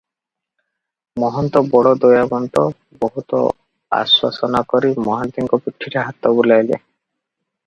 [1.23, 2.63] ମହନ୍ତ ବଡ଼ ଦୟାବନ୍ତ,
[3.05, 3.43] ବହୁତ
[3.99, 6.75] ଆଶ୍ୱାସନା କରି ମହାନ୍ତିଙ୍କ ପିଠିରେ ହାତ ବୁଲାଇଲେ।